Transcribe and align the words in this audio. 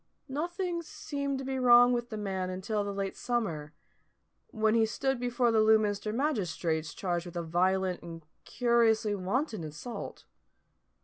Nothing 0.27 0.81
seemed 0.81 1.37
to 1.37 1.45
be 1.45 1.59
wrong 1.59 1.93
with 1.93 2.09
the 2.09 2.17
man 2.17 2.49
until 2.49 2.83
the 2.83 2.91
late 2.91 3.15
summer, 3.15 3.71
when 4.47 4.73
he 4.73 4.83
stood 4.83 5.19
before 5.19 5.51
the 5.51 5.61
Lewminster 5.61 6.11
magistrates 6.11 6.95
charged 6.95 7.27
with 7.27 7.37
a 7.37 7.43
violent 7.43 8.01
and 8.01 8.25
curiously 8.43 9.13
wanton 9.13 9.63
assault. 9.63 10.25